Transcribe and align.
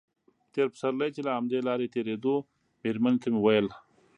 تېر 0.53 0.67
پسرلی 0.73 1.09
چې 1.15 1.21
له 1.27 1.31
همدې 1.37 1.59
لارې 1.67 1.91
تېرېدو 1.95 2.35
مېرمنې 2.81 3.19
ته 3.21 3.27
مې 3.33 3.39
ویل. 3.41 3.67